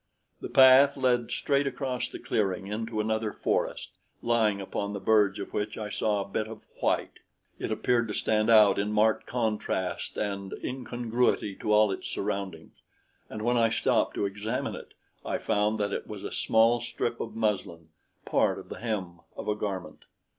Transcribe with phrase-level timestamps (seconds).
[0.39, 3.91] The path led straight across the clearing into another forest,
[4.23, 7.19] lying upon the verge of which I saw a bit of white.
[7.59, 12.81] It appeared to stand out in marked contrast and incongruity to all its surroundings,
[13.29, 17.19] and when I stopped to examine it, I found that it was a small strip
[17.19, 17.89] of muslin
[18.25, 20.05] part of the hem of a garment.